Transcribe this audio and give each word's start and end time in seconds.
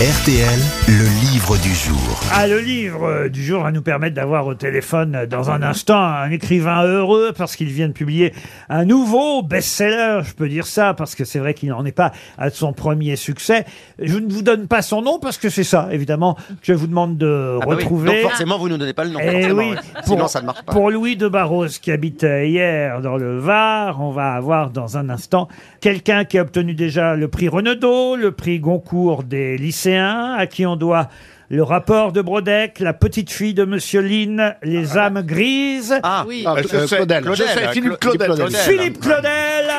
RTL, 0.00 0.60
le 0.88 1.04
livre 1.32 1.56
du 1.56 1.74
jour. 1.74 2.20
Ah, 2.30 2.46
le 2.46 2.58
livre 2.60 3.28
du 3.28 3.42
jour 3.42 3.62
va 3.62 3.72
nous 3.72 3.80
permettre 3.80 4.14
d'avoir 4.14 4.46
au 4.46 4.52
téléphone 4.52 5.14
euh, 5.14 5.26
dans 5.26 5.48
un 5.50 5.62
instant 5.62 5.98
un 5.98 6.30
écrivain 6.30 6.82
heureux 6.84 7.32
parce 7.34 7.56
qu'il 7.56 7.68
vient 7.68 7.88
de 7.88 7.94
publier 7.94 8.34
un 8.68 8.84
nouveau 8.84 9.42
best-seller, 9.42 10.20
je 10.22 10.34
peux 10.34 10.50
dire 10.50 10.66
ça, 10.66 10.92
parce 10.92 11.14
que 11.14 11.24
c'est 11.24 11.38
vrai 11.38 11.54
qu'il 11.54 11.70
n'en 11.70 11.82
est 11.86 11.92
pas 11.92 12.12
à 12.36 12.50
son 12.50 12.74
premier 12.74 13.16
succès. 13.16 13.64
Je 13.98 14.18
ne 14.18 14.30
vous 14.30 14.42
donne 14.42 14.68
pas 14.68 14.82
son 14.82 15.00
nom 15.00 15.18
parce 15.18 15.38
que 15.38 15.48
c'est 15.48 15.64
ça, 15.64 15.88
évidemment, 15.90 16.34
que 16.34 16.44
je 16.64 16.74
vous 16.74 16.88
demande 16.88 17.16
de 17.16 17.56
Ah 17.62 17.64
bah 17.64 17.66
oui. 17.70 17.74
retrouver. 17.76 18.20
Donc 18.20 18.30
forcément, 18.30 18.58
vous 18.58 18.68
nous 18.68 18.76
donnez 18.76 18.92
pas 18.92 19.04
le 19.04 19.10
nom. 19.12 19.20
Eh 19.22 19.30
forcément, 19.32 19.58
oui, 19.58 19.70
ouais. 19.70 19.76
pour, 20.04 20.04
Sinon, 20.12 20.28
ça 20.28 20.42
ne 20.42 20.46
marche 20.46 20.62
pas. 20.62 20.72
pour 20.72 20.90
Louis 20.90 21.16
de 21.16 21.26
Barros 21.26 21.68
qui 21.80 21.90
habite 21.90 22.22
euh, 22.22 22.44
hier 22.44 23.00
dans 23.00 23.16
le 23.16 23.38
Var, 23.38 23.98
on 24.02 24.10
va 24.10 24.32
avoir 24.34 24.68
dans 24.70 24.98
un 24.98 25.08
instant 25.08 25.48
quelqu'un 25.80 26.26
qui 26.26 26.36
a 26.38 26.42
obtenu 26.42 26.74
déjà 26.74 27.16
le 27.16 27.28
prix 27.28 27.48
Renaudot, 27.48 28.16
le 28.16 28.30
prix 28.32 28.60
Goncourt 28.60 29.22
des 29.22 29.56
lycéens, 29.86 30.34
à 30.36 30.46
qui 30.46 30.66
on 30.66 30.76
doit 30.76 31.08
le 31.48 31.62
rapport 31.62 32.12
de 32.12 32.20
Brodeck, 32.20 32.80
la 32.80 32.92
petite 32.92 33.30
fille 33.30 33.54
de 33.54 33.64
Monsieur 33.64 34.00
Lynn, 34.00 34.56
les 34.62 34.98
âmes 34.98 35.22
grises. 35.22 35.94
Ah, 36.02 36.24
Oui. 36.26 36.44
Ah, 36.46 36.54
je 36.60 36.74
euh, 36.74 36.86
sais, 36.86 36.96
Claudel. 36.96 37.22
Claudel, 37.22 37.46
Je 37.48 37.52
sais, 37.52 37.68
Philippe 37.72 37.92
Cla- 37.92 37.98
Claudel. 37.98 38.26
Claudel. 38.34 38.60
Philippe 38.60 39.00
Claudel. 39.00 39.70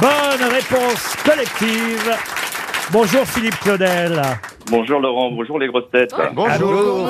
Bonne 0.00 0.48
réponse 0.50 1.14
collective. 1.24 2.16
Bonjour 2.90 3.24
Philippe 3.26 3.58
Claudel. 3.60 4.22
Bonjour 4.68 4.98
Laurent, 5.00 5.30
bonjour 5.30 5.58
les 5.58 5.68
grosses 5.68 5.90
têtes. 5.92 6.12
Bonjour. 6.34 7.08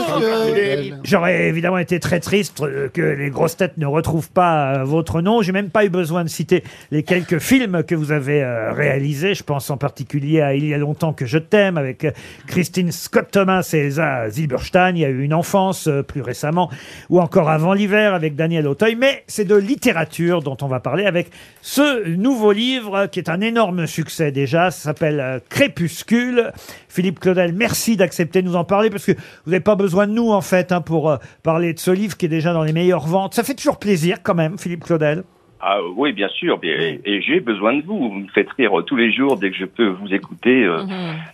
J'aurais 1.05 1.48
évidemment 1.48 1.79
été 1.79 1.98
très 2.01 2.20
triste 2.20 2.60
euh, 2.60 2.88
que 2.88 3.01
les 3.01 3.30
grosses 3.30 3.56
têtes 3.56 3.79
ne 3.79 3.87
retrouvent 3.87 4.30
pas 4.30 4.80
euh, 4.80 4.84
votre 4.84 5.23
nom. 5.23 5.41
J'ai 5.41 5.52
même 5.52 5.70
pas 5.70 5.84
eu 5.84 5.88
besoin 5.88 6.23
de 6.23 6.29
citer 6.29 6.62
les 6.91 7.02
quelques 7.02 7.38
films 7.38 7.82
que 7.82 7.95
vous 7.95 8.12
avez 8.12 8.42
euh, 8.42 8.73
réalisés. 8.73 9.34
Je 9.34 9.42
pense 9.42 9.70
en 9.70 9.79
particulier 9.79 10.41
à 10.42 10.55
Il 10.55 10.66
y 10.66 10.74
a 10.74 10.79
longtemps 10.79 11.12
que 11.12 11.24
je 11.24 11.38
t'aime 11.38 11.79
avec 11.79 12.05
euh, 12.05 12.10
Christine 12.46 12.92
Scott 12.92 13.29
Thomas 13.30 13.68
et 13.73 13.79
Elsa 13.79 14.29
Zilberstein. 14.29 14.93
Il 14.95 15.01
y 15.01 15.04
a 15.04 15.09
eu 15.09 15.23
une 15.23 15.34
enfance 15.34 15.88
euh, 15.88 16.02
plus 16.02 16.20
récemment 16.20 16.70
ou 17.09 17.20
encore 17.20 17.48
avant 17.48 17.73
l'hiver 17.73 18.15
avec 18.15 18.37
Daniel 18.37 18.66
Auteuil. 18.66 18.96
Mais 18.96 19.24
c'est 19.26 19.45
de 19.46 19.54
littérature 19.54 20.43
dont 20.43 20.57
on 20.63 20.68
va 20.68 20.80
parler 20.80 21.07
avec 21.07 21.30
ce 21.63 22.07
nouveau 22.09 22.52
livre 22.52 22.95
euh, 22.95 23.07
qui 23.07 23.18
est 23.18 23.29
un 23.29 23.41
énorme 23.41 23.87
succès 23.87 24.30
déjà. 24.32 24.70
Ça 24.70 24.85
s'appelle 24.85 25.20
euh, 25.20 25.38
Crépuscule. 25.48 26.52
Philippe 26.88 27.20
Claudel, 27.20 27.45
merci 27.52 27.96
d'accepter 27.96 28.42
de 28.42 28.46
nous 28.46 28.56
en 28.56 28.64
parler 28.64 28.90
parce 28.90 29.04
que 29.04 29.12
vous 29.12 29.50
n'avez 29.50 29.60
pas 29.60 29.76
besoin 29.76 30.06
de 30.06 30.12
nous 30.12 30.30
en 30.30 30.40
fait 30.40 30.72
hein, 30.72 30.80
pour 30.80 31.10
euh, 31.10 31.16
parler 31.42 31.72
de 31.74 31.78
ce 31.78 31.90
livre 31.90 32.16
qui 32.16 32.26
est 32.26 32.30
déjà 32.30 32.52
dans 32.52 32.64
les 32.64 32.72
meilleures 32.72 33.06
ventes. 33.06 33.34
Ça 33.34 33.42
fait 33.42 33.54
toujours 33.54 33.78
plaisir 33.78 34.18
quand 34.22 34.34
même, 34.34 34.58
Philippe 34.58 34.84
Claudel. 34.84 35.24
Ah 35.68 35.78
oui, 35.96 36.12
bien 36.12 36.28
sûr, 36.28 36.60
et, 36.62 37.00
et 37.04 37.20
j'ai 37.22 37.40
besoin 37.40 37.74
de 37.76 37.82
vous. 37.82 37.98
Vous 37.98 38.14
me 38.14 38.28
faites 38.32 38.48
rire 38.56 38.70
tous 38.86 38.95
les 38.95 39.10
jours 39.12 39.36
dès 39.36 39.50
que 39.50 39.56
je 39.56 39.64
peux 39.64 39.88
vous 39.88 40.14
écouter. 40.14 40.62
euh, 40.64 40.84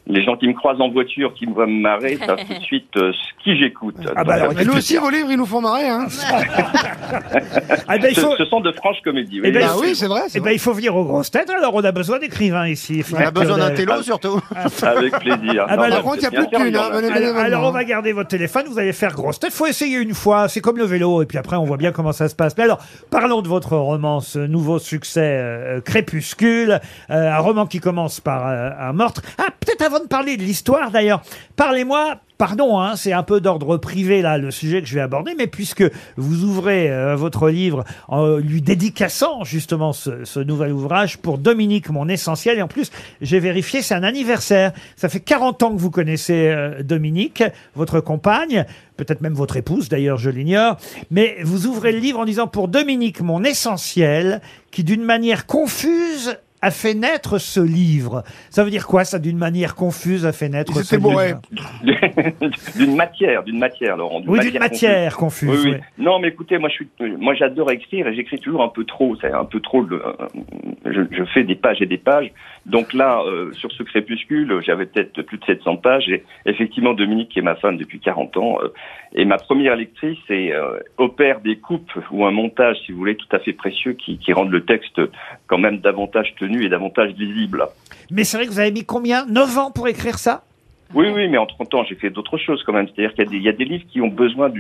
Les 0.07 0.23
gens 0.25 0.37
qui 0.37 0.49
me 0.49 0.55
croisent 0.55 0.81
en 0.81 0.89
voiture, 0.89 1.35
qui 1.35 1.47
me 1.47 1.53
voient 1.53 1.67
me 1.67 1.79
marrer, 1.81 2.17
savent 2.17 2.39
tout 2.47 2.55
de 2.59 2.61
suite 2.65 2.97
euh, 2.97 3.13
ce 3.13 3.45
qui 3.45 3.59
j'écoute. 3.59 3.97
Ah 4.17 4.25
bah 4.25 4.35
alors, 4.35 4.55
nous 4.55 4.73
aussi, 4.73 4.97
vos 4.97 5.11
livres, 5.11 5.31
ils 5.31 5.37
nous 5.37 5.45
font 5.45 5.61
marrer. 5.61 5.87
Hein. 5.89 6.07
Ah 7.89 7.99
ben, 7.99 8.09
il 8.11 8.15
ce, 8.15 8.21
faut, 8.23 8.37
ce 8.39 8.45
sont 8.47 8.61
de 8.61 8.73
franches 8.73 9.01
comédies. 9.05 9.41
Eh 9.45 9.51
ben, 9.51 9.55
Bah 9.55 9.61
il 9.63 9.69
faut- 9.69 9.81
oui, 9.83 9.95
c'est 9.95 10.07
vrai. 10.07 10.23
eh 10.31 10.39
ben, 10.39 10.45
vrai. 10.45 10.55
il 10.55 10.59
faut 10.59 10.73
venir 10.73 10.97
aux 10.97 11.05
grosses 11.05 11.31
têtes. 11.31 11.51
Alors 11.51 11.75
on 11.75 11.85
a 11.85 11.93
besoin 11.93 12.19
d'écrivains 12.19 12.69
ici. 12.69 13.03
On 13.13 13.17
a 13.21 13.31
besoin 13.31 13.59
d'un 13.59 13.71
télo 13.73 14.01
surtout. 14.03 14.41
Avec 14.83 15.13
plaisir. 15.19 15.67
Ah 15.69 15.77
par 15.77 16.03
contre, 16.03 16.19
il 16.21 16.27
a 16.27 16.31
plus 16.31 16.47
de 16.47 16.77
hein. 16.79 17.35
Alors, 17.37 17.65
on 17.65 17.71
va 17.71 17.85
garder 17.85 18.13
votre 18.13 18.29
téléphone, 18.29 18.65
vous 18.69 18.79
allez 18.79 18.93
faire 18.93 19.13
grosse 19.13 19.39
tête. 19.41 19.53
Faut 19.53 19.67
essayer 19.67 19.99
une 19.99 20.15
fois, 20.15 20.49
c'est 20.49 20.61
comme 20.61 20.79
le 20.79 20.85
vélo, 20.85 21.23
et 21.23 21.27
puis 21.27 21.37
après 21.39 21.57
on 21.57 21.65
voit 21.65 21.77
bien 21.77 21.93
comment 21.93 22.13
ça 22.13 22.29
se 22.29 22.35
passe. 22.35 22.57
Mais 22.57 22.65
alors, 22.65 22.79
parlons 23.11 23.43
de 23.43 23.49
votre 23.49 23.77
roman, 23.77 24.21
ce 24.23 24.39
nouveau 24.39 24.79
succès 24.79 25.39
euh, 25.39 25.81
Crépuscule, 25.81 26.81
euh, 27.11 27.31
un 27.31 27.39
roman 27.39 27.67
qui 27.67 27.81
commence 27.81 28.21
par 28.21 28.49
euh, 28.49 28.71
un 28.79 28.93
meurtre. 28.93 29.23
Ah, 29.39 29.49
peut-être 29.61 29.83
avant 29.83 30.01
de 30.01 30.09
parler 30.09 30.37
de 30.37 30.43
l'histoire 30.43 30.91
d'ailleurs, 30.91 31.23
parlez-moi. 31.57 32.21
Pardon, 32.43 32.81
hein, 32.81 32.97
c'est 32.97 33.13
un 33.13 33.23
peu 33.23 33.41
d'ordre 33.41 33.77
privé 33.77 34.21
là 34.21 34.37
le 34.37 34.51
sujet 34.51 34.83
que 34.83 34.89
je 34.89 34.97
vais 34.97 35.01
aborder, 35.01 35.37
mais 35.39 35.47
puisque 35.47 35.85
vous 36.17 36.43
ouvrez 36.43 36.91
euh, 36.91 37.15
votre 37.15 37.49
livre 37.49 37.85
en 38.09 38.39
lui 38.39 38.61
dédicaçant 38.61 39.45
justement 39.45 39.93
ce, 39.93 40.25
ce 40.25 40.41
nouvel 40.41 40.73
ouvrage 40.73 41.19
pour 41.19 41.39
Dominique, 41.39 41.89
mon 41.89 42.09
essentiel, 42.09 42.59
et 42.59 42.63
en 42.63 42.67
plus 42.67 42.91
j'ai 43.21 43.39
vérifié, 43.39 43.81
c'est 43.81 43.95
un 43.95 44.03
anniversaire. 44.03 44.73
Ça 44.97 45.09
fait 45.09 45.21
40 45.21 45.63
ans 45.63 45.71
que 45.71 45.81
vous 45.81 45.93
connaissez 45.93 46.49
euh, 46.49 46.83
Dominique, 46.83 47.45
votre 47.77 48.01
compagne, 48.01 48.67
peut-être 48.97 49.21
même 49.21 49.35
votre 49.35 49.57
épouse 49.57 49.89
d'ailleurs, 49.89 50.19
je 50.19 50.31
l'ignore, 50.31 50.79
mais 51.13 51.37
vous 51.45 51.69
ouvrez 51.69 51.93
le 51.93 52.01
livre 52.01 52.19
en 52.19 52.25
disant 52.25 52.49
pour 52.49 52.67
Dominique, 52.67 53.21
mon 53.21 53.45
essentiel, 53.45 54.41
qui 54.73 54.83
d'une 54.83 55.05
manière 55.05 55.47
confuse 55.47 56.37
a 56.63 56.71
fait 56.71 56.95
naître 56.95 57.39
ce 57.39 57.61
livre. 57.61 58.23
Ça 58.49 58.63
veut 58.65 58.71
dire 58.71 58.87
quoi 58.87 59.05
ça 59.05 59.19
d'une 59.19 59.37
manière 59.37 59.75
confuse 59.75 60.25
a 60.25 60.33
fait 60.33 60.49
naître 60.49 60.83
ce 60.83 60.97
livre 60.97 61.41
d'une 62.77 62.95
matière, 62.95 63.43
d'une 63.43 63.59
matière, 63.59 63.97
Laurent. 63.97 64.23
Oui, 64.27 64.41
d'une 64.41 64.61
matière 64.61 65.17
confuse. 65.17 65.51
Oui, 65.51 65.73
oui. 65.73 65.77
oui. 65.77 66.05
Non, 66.05 66.21
mais 66.21 66.29
écoutez, 66.29 66.59
moi, 66.59 66.69
je 66.69 66.75
suis, 66.75 66.89
moi, 67.19 67.35
j'adore 67.35 67.71
écrire 67.73 68.07
et 68.07 68.15
j'écris 68.15 68.39
toujours 68.39 68.63
un 68.63 68.69
peu 68.69 68.85
trop. 68.85 69.17
C'est 69.21 69.33
un 69.33 69.45
peu 69.45 69.61
trop. 69.61 69.83
Le, 69.83 70.03
je, 70.87 71.01
je 71.11 71.25
fais 71.35 71.43
des 71.43 71.57
pages 71.57 71.83
et 71.83 71.87
des 71.87 71.99
pages. 71.99 72.33
Donc 72.67 72.93
là, 72.93 73.23
euh, 73.27 73.53
sur 73.55 73.73
ce 73.73 73.83
crépuscule, 73.83 74.61
j'avais 74.65 74.87
peut-être 74.87 75.23
plus 75.23 75.39
de 75.39 75.45
700 75.45 75.77
pages. 75.79 76.09
Et 76.09 76.23
effectivement, 76.47 76.95
Dominique, 76.95 77.31
qui 77.31 77.41
est 77.41 77.43
ma 77.43 77.57
femme 77.57 77.77
depuis 77.77 77.99
40 77.99 78.37
ans, 78.37 78.59
euh, 78.63 78.69
et 79.15 79.25
ma 79.25 79.37
première 79.39 79.77
lectrice, 79.77 80.19
et 80.31 80.53
euh, 80.53 80.79
opère 80.99 81.41
des 81.41 81.57
coupes 81.57 81.93
ou 82.11 82.25
un 82.25 82.31
montage, 82.31 82.77
si 82.87 82.93
vous 82.93 82.99
voulez, 82.99 83.17
tout 83.17 83.27
à 83.33 83.39
fait 83.39 83.53
précieux, 83.53 83.93
qui, 83.93 84.19
qui 84.19 84.33
rendent 84.33 84.51
le 84.53 84.65
texte 84.65 85.01
quand 85.47 85.59
même 85.59 85.79
davantage 85.79 86.35
tenu 86.39 86.65
et 86.65 86.69
davantage 86.69 87.13
lisible. 87.19 87.67
Mais 88.11 88.25
c'est 88.25 88.37
vrai 88.37 88.47
que 88.47 88.51
vous 88.53 88.61
avez 88.61 88.73
mis 88.73 88.85
combien? 88.85 89.27
9 89.27 89.59
ans 89.59 89.71
pour 89.71 89.89
écrire 89.89 90.19
ça? 90.19 90.45
Oui, 90.95 91.07
oui, 91.15 91.27
mais 91.27 91.39
entre 91.39 91.65
temps, 91.65 91.85
j'ai 91.85 91.95
fait 91.95 92.11
d'autres 92.11 92.37
choses 92.37 92.63
quand 92.65 92.75
même. 92.75 92.87
C'est-à-dire 92.87 93.15
qu'il 93.15 93.25
y, 93.25 93.27
a 93.27 93.31
des- 93.31 93.37
il 93.39 93.43
y 93.43 93.49
a 93.49 93.53
des 93.53 93.65
livres 93.65 93.85
qui 93.91 94.03
ont 94.03 94.09
besoin 94.09 94.53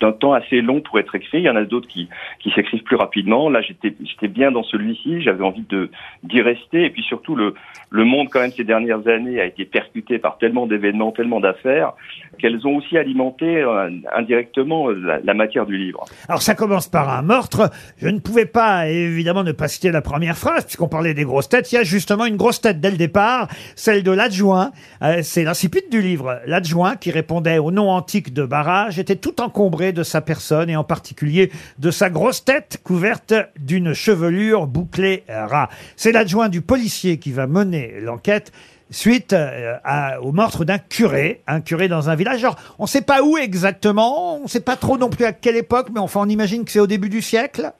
d'un 0.00 0.10
temps 0.10 0.32
assez 0.32 0.60
long 0.60 0.80
pour 0.80 0.98
être 0.98 1.14
écrits. 1.14 1.38
Il 1.38 1.44
y 1.44 1.48
en 1.50 1.54
a 1.54 1.62
d'autres 1.64 1.86
qui, 1.86 2.08
qui 2.40 2.50
s'écrivent 2.50 2.82
plus 2.82 2.96
rapidement. 2.96 3.48
Là, 3.48 3.60
j'étais 3.62 3.94
j'étais 4.04 4.26
bien 4.26 4.50
dans 4.50 4.64
celui-ci. 4.64 5.22
J'avais 5.22 5.44
envie 5.44 5.64
de 5.68 5.88
d'y 6.24 6.42
rester. 6.42 6.84
Et 6.86 6.90
puis 6.90 7.02
surtout, 7.04 7.36
le, 7.36 7.54
le 7.90 8.04
monde, 8.04 8.26
quand 8.28 8.40
même, 8.40 8.50
ces 8.50 8.64
dernières 8.64 9.06
années, 9.06 9.40
a 9.40 9.44
été 9.44 9.64
percuté 9.64 10.18
par 10.18 10.36
tellement 10.38 10.66
d'événements, 10.66 11.12
tellement 11.12 11.38
d'affaires, 11.38 11.92
qu'elles 12.38 12.66
ont 12.66 12.76
aussi 12.76 12.98
alimenté 12.98 13.62
euh, 13.62 13.90
indirectement 14.16 14.88
la, 14.90 15.20
la 15.20 15.34
matière 15.34 15.66
du 15.66 15.76
livre. 15.76 16.04
Alors 16.28 16.42
ça 16.42 16.54
commence 16.54 16.88
par 16.88 17.08
un 17.10 17.22
meurtre. 17.22 17.70
Je 17.98 18.08
ne 18.08 18.18
pouvais 18.18 18.46
pas 18.46 18.88
évidemment 18.88 19.44
ne 19.44 19.52
pas 19.52 19.68
citer 19.68 19.90
la 19.90 20.02
première 20.02 20.36
phrase 20.36 20.64
puisqu'on 20.64 20.88
parlait 20.88 21.14
des 21.14 21.24
grosses 21.24 21.48
têtes. 21.48 21.70
Il 21.72 21.76
y 21.76 21.78
a 21.78 21.84
justement 21.84 22.26
une 22.26 22.36
grosse 22.36 22.60
tête 22.60 22.80
dès 22.80 22.90
le 22.90 22.96
départ, 22.96 23.48
celle 23.76 24.02
de 24.02 24.10
l'adjoint. 24.10 24.72
Euh, 25.02 25.20
c'est 25.22 25.44
l'incipit 25.44 25.82
du 25.90 26.00
livre. 26.00 26.40
L'adjoint 26.46 26.96
qui 26.96 27.10
répondait 27.10 27.58
au 27.58 27.70
nom 27.70 27.90
antique 27.90 28.32
de 28.32 28.44
barrage 28.44 28.98
était 28.98 29.16
tout 29.16 29.40
encombré 29.40 29.92
de 29.92 30.02
sa 30.02 30.20
personne 30.20 30.70
et 30.70 30.76
en 30.76 30.84
particulier 30.84 31.50
de 31.78 31.90
sa 31.90 32.10
grosse 32.10 32.44
tête 32.44 32.80
couverte 32.82 33.34
d'une 33.58 33.94
chevelure 33.94 34.66
bouclée 34.66 35.24
ras. 35.28 35.68
C'est 35.96 36.12
l'adjoint 36.12 36.48
du 36.48 36.60
policier 36.60 37.18
qui 37.18 37.32
va 37.32 37.46
mener 37.46 38.00
l'enquête 38.00 38.52
suite 38.92 39.32
euh, 39.32 39.76
à- 39.84 40.20
au 40.20 40.32
meurtre 40.32 40.64
d'un 40.64 40.78
curé, 40.78 41.42
un 41.46 41.60
curé 41.60 41.88
dans 41.88 42.08
un 42.10 42.14
village. 42.14 42.46
On 42.78 42.84
ne 42.84 42.88
sait 42.88 43.02
pas 43.02 43.22
où 43.22 43.36
exactement, 43.38 44.36
on 44.36 44.42
ne 44.44 44.48
sait 44.48 44.60
pas 44.60 44.76
trop 44.76 44.96
non 44.98 45.08
plus 45.10 45.24
à 45.24 45.32
quelle 45.32 45.56
époque, 45.56 45.88
mais 45.92 46.00
enfin, 46.00 46.20
on 46.22 46.28
imagine 46.28 46.64
que 46.64 46.70
c'est 46.70 46.80
au 46.80 46.86
début 46.86 47.08
du 47.08 47.22
siècle. 47.22 47.72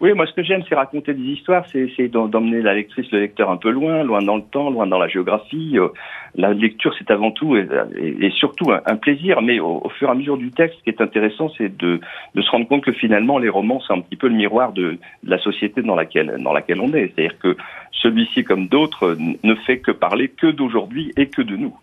Oui, 0.00 0.12
moi, 0.12 0.26
ce 0.26 0.32
que 0.32 0.42
j'aime, 0.42 0.62
c'est 0.68 0.74
raconter 0.74 1.14
des 1.14 1.22
histoires, 1.22 1.64
c'est 1.72 2.08
d'em- 2.08 2.28
d'emmener 2.28 2.60
la 2.60 2.74
lectrice, 2.74 3.10
le 3.12 3.20
lecteur 3.20 3.50
un 3.50 3.56
peu 3.56 3.70
loin, 3.70 4.02
loin 4.02 4.20
dans 4.20 4.36
le 4.36 4.42
temps, 4.42 4.68
loin 4.68 4.86
dans 4.86 4.98
la 4.98 5.08
géographie. 5.08 5.78
Euh, 5.78 5.88
La 6.36 6.52
lecture, 6.52 6.92
c'est 6.98 7.12
avant 7.12 7.30
tout 7.30 7.56
et, 7.56 8.30
surtout 8.30 8.72
un, 8.72 8.96
plaisir, 8.96 9.40
mais 9.40 9.60
au, 9.60 9.88
fur 9.96 10.08
et 10.08 10.10
à 10.10 10.14
mesure 10.14 10.36
du 10.36 10.50
texte, 10.50 10.78
ce 10.78 10.82
qui 10.82 10.90
est 10.90 11.00
intéressant, 11.00 11.48
c'est 11.56 11.74
de, 11.76 12.00
se 12.34 12.50
rendre 12.50 12.66
compte 12.66 12.82
que 12.84 12.90
finalement, 12.92 13.38
les 13.38 13.48
romans, 13.48 13.80
c'est 13.86 13.92
un 13.92 14.00
petit 14.00 14.16
peu 14.16 14.26
le 14.26 14.34
miroir 14.34 14.72
de, 14.72 14.98
de 15.22 15.30
la 15.30 15.38
société 15.38 15.80
dans 15.80 15.94
laquelle, 15.94 16.38
dans 16.40 16.52
laquelle 16.52 16.80
on 16.80 16.92
est. 16.92 17.12
C'est-à-dire 17.14 17.38
que 17.38 17.56
celui-ci, 17.92 18.42
comme 18.42 18.66
d'autres, 18.66 19.16
ne 19.44 19.54
fait 19.54 19.78
que 19.78 19.92
parler 19.92 20.28
que 20.28 20.48
d'aujourd'hui 20.48 21.12
et 21.16 21.28
que 21.28 21.42
de 21.42 21.56
nous. 21.56 21.74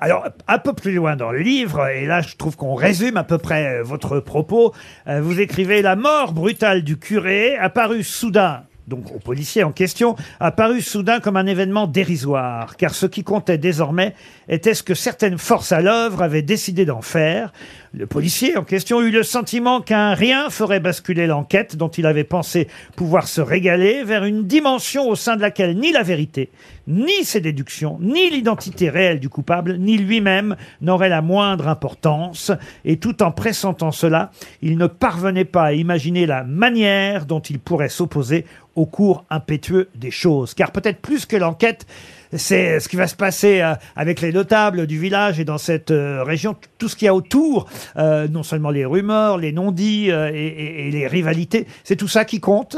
Alors, 0.00 0.26
un 0.48 0.58
peu 0.58 0.72
plus 0.72 0.94
loin 0.94 1.16
dans 1.16 1.32
le 1.32 1.40
livre, 1.40 1.88
et 1.88 2.06
là, 2.06 2.20
je 2.20 2.36
trouve 2.36 2.56
qu'on 2.56 2.74
résume 2.74 3.16
à 3.16 3.24
peu 3.24 3.38
près 3.38 3.80
euh, 3.80 3.82
votre 3.82 4.20
propos, 4.20 4.72
euh, 5.08 5.20
vous 5.20 5.40
écrivez 5.40 5.82
La 5.82 5.96
mort 5.96 6.32
brutale 6.32 6.82
du 6.82 6.98
curé 6.98 7.56
apparut 7.56 8.02
soudain. 8.02 8.62
Donc 8.90 9.14
au 9.14 9.20
policier 9.20 9.62
en 9.62 9.70
question, 9.70 10.16
apparut 10.40 10.80
soudain 10.80 11.20
comme 11.20 11.36
un 11.36 11.46
événement 11.46 11.86
dérisoire, 11.86 12.76
car 12.76 12.92
ce 12.92 13.06
qui 13.06 13.22
comptait 13.22 13.56
désormais 13.56 14.14
était 14.48 14.74
ce 14.74 14.82
que 14.82 14.94
certaines 14.94 15.38
forces 15.38 15.70
à 15.70 15.80
l'œuvre 15.80 16.22
avaient 16.22 16.42
décidé 16.42 16.84
d'en 16.84 17.00
faire. 17.00 17.52
Le 17.94 18.06
policier 18.06 18.56
en 18.56 18.64
question 18.64 19.00
eut 19.00 19.12
le 19.12 19.22
sentiment 19.22 19.80
qu'un 19.80 20.14
rien 20.14 20.50
ferait 20.50 20.80
basculer 20.80 21.28
l'enquête 21.28 21.76
dont 21.76 21.88
il 21.88 22.04
avait 22.04 22.24
pensé 22.24 22.66
pouvoir 22.96 23.28
se 23.28 23.40
régaler 23.40 24.02
vers 24.02 24.24
une 24.24 24.48
dimension 24.48 25.08
au 25.08 25.14
sein 25.14 25.36
de 25.36 25.42
laquelle 25.42 25.78
ni 25.78 25.92
la 25.92 26.02
vérité, 26.02 26.50
ni 26.90 27.24
ses 27.24 27.40
déductions, 27.40 27.98
ni 28.00 28.28
l'identité 28.28 28.90
réelle 28.90 29.20
du 29.20 29.28
coupable, 29.28 29.78
ni 29.78 29.96
lui-même 29.96 30.56
n'auraient 30.80 31.08
la 31.08 31.22
moindre 31.22 31.68
importance. 31.68 32.52
Et 32.84 32.98
tout 32.98 33.22
en 33.22 33.30
pressentant 33.30 33.92
cela, 33.92 34.32
il 34.60 34.76
ne 34.76 34.86
parvenait 34.86 35.44
pas 35.44 35.66
à 35.66 35.72
imaginer 35.72 36.26
la 36.26 36.44
manière 36.44 37.24
dont 37.26 37.40
il 37.40 37.60
pourrait 37.60 37.88
s'opposer 37.88 38.44
au 38.74 38.86
cours 38.86 39.24
impétueux 39.30 39.88
des 39.94 40.10
choses. 40.10 40.54
Car 40.54 40.72
peut-être 40.72 41.00
plus 41.00 41.26
que 41.26 41.36
l'enquête, 41.36 41.86
c'est 42.32 42.80
ce 42.80 42.88
qui 42.88 42.96
va 42.96 43.06
se 43.06 43.16
passer 43.16 43.60
euh, 43.60 43.74
avec 43.96 44.20
les 44.20 44.32
notables 44.32 44.86
du 44.86 44.98
village 44.98 45.40
et 45.40 45.44
dans 45.44 45.58
cette 45.58 45.90
euh, 45.90 46.22
région, 46.22 46.56
tout 46.78 46.88
ce 46.88 46.96
qu'il 46.96 47.06
y 47.06 47.08
a 47.08 47.14
autour, 47.14 47.68
euh, 47.96 48.28
non 48.28 48.42
seulement 48.42 48.70
les 48.70 48.84
rumeurs, 48.84 49.38
les 49.38 49.52
non-dits 49.52 50.10
et 50.10 50.90
les 50.90 51.06
rivalités, 51.06 51.66
c'est 51.84 51.96
tout 51.96 52.08
ça 52.08 52.24
qui 52.24 52.40
compte? 52.40 52.76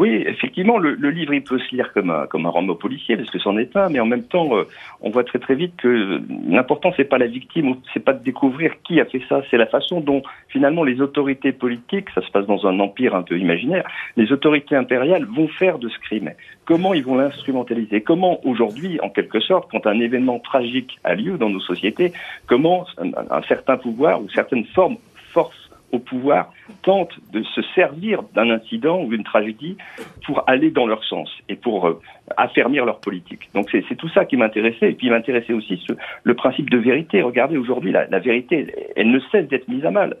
Oui, 0.00 0.24
effectivement, 0.26 0.78
le, 0.78 0.94
livre 1.10 1.34
il 1.34 1.44
peut 1.44 1.58
se 1.58 1.74
lire 1.74 1.92
comme 1.92 2.08
un 2.08 2.26
comme 2.26 2.46
un 2.46 2.48
roman 2.48 2.74
policier 2.74 3.18
parce 3.18 3.28
que 3.28 3.38
c'en 3.38 3.58
est 3.58 3.76
un, 3.76 3.90
mais 3.90 4.00
en 4.00 4.06
même 4.06 4.22
temps, 4.22 4.56
euh, 4.56 4.66
on 5.02 5.10
voit 5.10 5.24
très 5.24 5.38
très 5.38 5.54
vite 5.54 5.76
que 5.76 6.22
l'important 6.48 6.90
c'est 6.96 7.04
pas 7.04 7.18
la 7.18 7.26
victime, 7.26 7.74
c'est 7.92 8.02
pas 8.02 8.14
de 8.14 8.24
découvrir 8.24 8.80
qui 8.82 8.98
a 8.98 9.04
fait 9.04 9.20
ça, 9.28 9.42
c'est 9.50 9.58
la 9.58 9.66
façon 9.66 10.00
dont 10.00 10.22
finalement 10.48 10.84
les 10.84 11.02
autorités 11.02 11.52
politiques, 11.52 12.08
ça 12.14 12.22
se 12.22 12.30
passe 12.30 12.46
dans 12.46 12.66
un 12.66 12.80
empire 12.80 13.14
un 13.14 13.20
peu 13.20 13.38
imaginaire, 13.38 13.86
les 14.16 14.32
autorités 14.32 14.74
impériales 14.74 15.26
vont 15.26 15.48
faire 15.48 15.78
de 15.78 15.90
ce 15.90 15.98
crime. 15.98 16.30
Comment 16.64 16.94
ils 16.94 17.04
vont 17.04 17.16
l'instrumentaliser? 17.16 18.00
Comment 18.00 18.40
aujourd'hui, 18.46 18.98
en 19.02 19.10
quelque 19.10 19.40
sorte, 19.40 19.70
quand 19.70 19.86
un 19.86 20.00
événement 20.00 20.38
tragique 20.38 20.98
a 21.04 21.14
lieu 21.14 21.36
dans 21.36 21.50
nos 21.50 21.60
sociétés, 21.60 22.14
comment 22.46 22.86
un, 22.96 23.10
un 23.30 23.42
certain 23.42 23.76
pouvoir 23.76 24.22
ou 24.22 24.30
certaines 24.30 24.64
formes 24.64 24.96
force 25.34 25.69
au 25.92 25.98
pouvoir 25.98 26.52
tentent 26.82 27.18
de 27.32 27.42
se 27.42 27.62
servir 27.74 28.22
d'un 28.34 28.50
incident 28.50 29.02
ou 29.02 29.08
d'une 29.08 29.24
tragédie 29.24 29.76
pour 30.24 30.44
aller 30.46 30.70
dans 30.70 30.86
leur 30.86 31.04
sens 31.04 31.30
et 31.48 31.56
pour 31.56 31.86
euh, 31.86 32.00
affermir 32.36 32.84
leur 32.84 33.00
politique. 33.00 33.48
Donc 33.54 33.68
c'est 33.70 33.96
tout 33.96 34.08
ça 34.08 34.24
qui 34.24 34.36
m'intéressait. 34.36 34.90
Et 34.90 34.94
puis 34.94 35.08
il 35.08 35.10
m'intéressait 35.10 35.52
aussi 35.52 35.84
le 36.24 36.34
principe 36.34 36.70
de 36.70 36.78
vérité. 36.78 37.22
Regardez 37.22 37.56
aujourd'hui, 37.56 37.92
la 37.92 38.18
vérité, 38.18 38.92
elle 38.96 39.10
ne 39.10 39.20
cesse 39.32 39.48
d'être 39.48 39.68
mise 39.68 39.84
à 39.84 39.90
mal. 39.90 40.16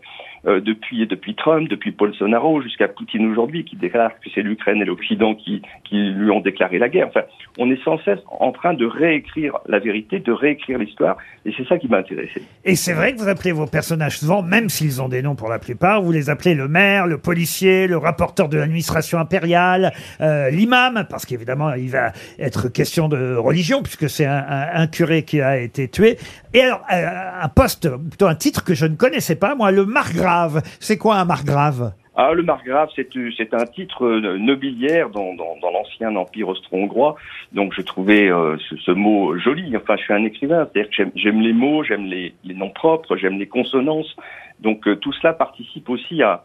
Euh, 0.46 0.58
depuis, 0.60 1.06
depuis 1.06 1.34
Trump, 1.34 1.68
depuis 1.68 1.90
Bolsonaro, 1.90 2.62
jusqu'à 2.62 2.88
Poutine 2.88 3.30
aujourd'hui, 3.30 3.62
qui 3.66 3.76
déclare 3.76 4.12
que 4.20 4.30
c'est 4.34 4.40
l'Ukraine 4.40 4.80
et 4.80 4.86
l'Occident 4.86 5.34
qui, 5.34 5.60
qui 5.84 5.96
lui 6.12 6.30
ont 6.30 6.40
déclaré 6.40 6.78
la 6.78 6.88
guerre. 6.88 7.08
Enfin, 7.08 7.24
on 7.58 7.70
est 7.70 7.82
sans 7.84 7.98
cesse 8.04 8.20
en 8.40 8.50
train 8.50 8.72
de 8.72 8.86
réécrire 8.86 9.58
la 9.66 9.78
vérité, 9.80 10.18
de 10.18 10.32
réécrire 10.32 10.78
l'histoire, 10.78 11.18
et 11.44 11.52
c'est 11.56 11.68
ça 11.68 11.76
qui 11.76 11.88
m'a 11.88 11.98
intéressé. 11.98 12.40
Et 12.64 12.74
c'est 12.74 12.94
vrai 12.94 13.12
que 13.12 13.18
vous 13.18 13.28
appelez 13.28 13.52
vos 13.52 13.66
personnages 13.66 14.18
souvent, 14.18 14.42
même 14.42 14.70
s'ils 14.70 15.02
ont 15.02 15.10
des 15.10 15.20
noms 15.20 15.34
pour 15.34 15.50
la 15.50 15.58
plupart, 15.58 16.00
vous 16.00 16.10
les 16.12 16.30
appelez 16.30 16.54
le 16.54 16.68
maire, 16.68 17.06
le 17.06 17.18
policier, 17.18 17.86
le 17.86 17.98
rapporteur 17.98 18.48
de 18.48 18.56
l'administration 18.56 19.18
impériale, 19.18 19.92
euh, 20.22 20.48
l'imam, 20.48 21.04
parce 21.10 21.26
qu'évidemment 21.26 21.74
il 21.74 21.90
va 21.90 22.12
être 22.38 22.68
question 22.72 23.08
de 23.08 23.34
religion 23.36 23.82
puisque 23.82 24.08
c'est 24.08 24.24
un, 24.24 24.38
un- 24.48 24.68
un 24.72 24.86
curé 24.86 25.22
qui 25.24 25.42
a 25.42 25.58
été 25.58 25.88
tué. 25.88 26.16
Et 26.54 26.62
alors 26.62 26.82
euh, 26.92 27.06
un 27.42 27.48
poste, 27.48 27.88
plutôt 28.08 28.26
un 28.26 28.34
titre 28.34 28.64
que 28.64 28.72
je 28.74 28.86
ne 28.86 28.94
connaissais 28.96 29.36
pas, 29.36 29.54
moi, 29.54 29.70
le 29.70 29.84
C'est 30.80 30.98
quoi 30.98 31.16
un 31.16 31.24
margrave? 31.24 31.92
Ah, 32.22 32.34
le 32.34 32.42
margrave, 32.42 32.90
c'est 32.94 33.54
un 33.54 33.64
titre 33.64 34.04
euh, 34.04 34.36
nobiliaire 34.36 35.08
dans, 35.08 35.32
l'ancien 35.72 36.14
empire 36.16 36.48
austro-hongrois. 36.48 37.16
Donc, 37.52 37.72
je 37.74 37.80
trouvais 37.80 38.30
euh, 38.30 38.58
ce, 38.84 38.90
mot 38.90 39.38
joli. 39.38 39.74
Enfin, 39.74 39.96
je 39.96 40.02
suis 40.02 40.12
un 40.12 40.24
écrivain, 40.24 40.68
c'est-à-dire 40.70 40.90
que 40.90 41.10
j'aime- 41.14 41.40
les 41.40 41.54
mots, 41.54 41.82
j'aime 41.82 42.04
les, 42.04 42.34
noms 42.44 42.68
propres, 42.68 43.16
j'aime 43.16 43.38
les 43.38 43.46
consonances. 43.46 44.16
Donc, 44.58 44.86
euh, 44.86 44.96
tout 44.96 45.14
cela 45.14 45.32
participe 45.32 45.88
aussi 45.88 46.22
à 46.22 46.42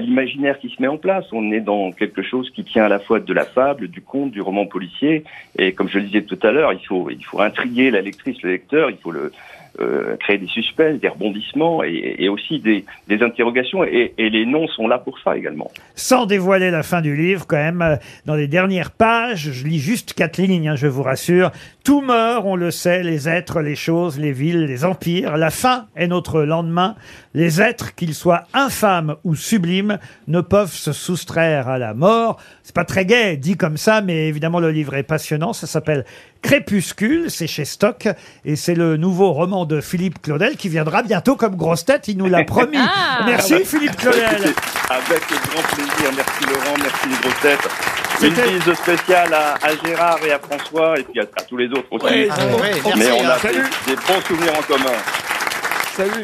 l'imaginaire 0.00 0.58
qui 0.58 0.68
se 0.68 0.82
met 0.82 0.88
en 0.88 0.98
place. 0.98 1.24
On 1.32 1.50
est 1.50 1.60
dans 1.60 1.92
quelque 1.92 2.22
chose 2.22 2.50
qui 2.50 2.64
tient 2.64 2.84
à 2.84 2.88
la 2.88 2.98
fois 2.98 3.20
de 3.20 3.32
la 3.32 3.46
fable, 3.46 3.88
du 3.88 4.02
conte, 4.02 4.32
du 4.32 4.42
roman 4.42 4.66
policier. 4.66 5.24
Et 5.56 5.72
comme 5.72 5.88
je 5.88 5.98
le 5.98 6.04
disais 6.04 6.22
tout 6.22 6.38
à 6.42 6.50
l'heure, 6.50 6.74
il 6.74 6.84
faut, 6.84 7.08
il 7.08 7.24
faut 7.24 7.40
intriguer 7.40 7.90
la 7.90 8.02
lectrice, 8.02 8.42
le 8.42 8.50
lecteur. 8.50 8.90
Il 8.90 8.96
faut 8.98 9.12
le 9.12 9.32
euh, 9.80 10.16
créer 10.16 10.38
des 10.38 10.46
suspens, 10.46 10.98
des 11.00 11.08
rebondissements 11.08 11.82
et, 11.84 12.28
aussi 12.28 12.58
des, 12.58 12.84
interrogations. 13.22 13.84
Et, 13.84 14.12
et 14.18 14.28
les 14.28 14.44
noms 14.44 14.66
sont 14.68 14.88
là 14.88 14.98
pour 14.98 15.18
ça 15.20 15.36
également. 15.36 15.70
Sans 15.94 16.26
dévoiler 16.26 16.70
la 16.70 16.82
fin 16.82 17.00
du 17.00 17.16
livre, 17.16 17.46
quand 17.46 17.56
même, 17.56 17.82
euh, 17.82 17.96
dans 18.26 18.34
les 18.34 18.48
dernières 18.48 18.90
pages, 18.90 19.50
je 19.52 19.66
lis 19.66 19.78
juste 19.78 20.14
quatre 20.14 20.38
lignes, 20.38 20.68
hein, 20.68 20.76
je 20.76 20.86
vous 20.86 21.02
rassure. 21.02 21.50
Tout 21.84 22.00
meurt, 22.00 22.44
on 22.44 22.56
le 22.56 22.70
sait, 22.70 23.02
les 23.02 23.28
êtres, 23.28 23.60
les 23.60 23.76
choses, 23.76 24.18
les 24.18 24.32
villes, 24.32 24.66
les 24.66 24.84
empires. 24.84 25.36
La 25.36 25.50
fin 25.50 25.86
est 25.96 26.08
notre 26.08 26.42
lendemain. 26.42 26.96
Les 27.32 27.62
êtres, 27.62 27.94
qu'ils 27.94 28.14
soient 28.14 28.44
infâmes 28.52 29.16
ou 29.24 29.34
sublimes, 29.34 29.98
ne 30.26 30.40
peuvent 30.40 30.72
se 30.72 30.92
soustraire 30.92 31.68
à 31.68 31.78
la 31.78 31.94
mort. 31.94 32.40
C'est 32.62 32.74
pas 32.74 32.84
très 32.84 33.04
gai, 33.04 33.36
dit 33.36 33.56
comme 33.56 33.76
ça, 33.76 34.00
mais 34.00 34.28
évidemment 34.28 34.60
le 34.60 34.70
livre 34.70 34.94
est 34.94 35.04
passionnant. 35.04 35.52
Ça 35.52 35.66
s'appelle 35.66 36.04
Crépuscule, 36.42 37.30
c'est 37.30 37.46
chez 37.46 37.64
Stock, 37.64 38.08
et 38.44 38.56
c'est 38.56 38.74
le 38.74 38.96
nouveau 38.96 39.32
roman 39.32 39.59
de 39.64 39.80
Philippe 39.80 40.20
Claudel 40.22 40.56
qui 40.56 40.68
viendra 40.68 41.02
bientôt 41.02 41.36
comme 41.36 41.56
grosse 41.56 41.84
tête. 41.84 42.08
Il 42.08 42.16
nous 42.18 42.26
l'a 42.26 42.44
promis. 42.44 42.78
Ah. 42.92 43.22
Merci 43.26 43.64
Philippe 43.64 43.96
Claudel. 43.96 44.24
Avec 44.90 45.22
grand 45.28 45.62
plaisir. 45.74 46.10
Merci 46.16 46.44
Laurent, 46.46 46.76
merci 46.82 47.08
les 47.08 47.16
grosses 47.16 47.40
têtes. 47.40 47.68
Une 48.22 48.34
C'était- 48.34 48.50
bise 48.50 48.74
spéciale 48.74 49.32
à, 49.34 49.54
à 49.62 49.70
Gérard 49.84 50.18
et 50.26 50.32
à 50.32 50.38
François 50.38 50.98
et 50.98 51.02
puis 51.04 51.20
à, 51.20 51.24
à 51.24 51.42
tous 51.42 51.56
les 51.56 51.68
autres 51.68 51.86
aussi. 51.90 52.04
Ouais, 52.04 52.28
ouais, 52.28 52.82
Mais 52.96 53.04
merci, 53.06 53.22
on 53.24 53.28
a 53.28 53.34
hein. 53.34 53.38
des, 53.86 53.92
des 53.92 53.96
bons 53.96 54.20
souvenirs 54.26 54.52
en 54.58 54.62
commun. 54.62 54.96
Salut. 55.96 56.22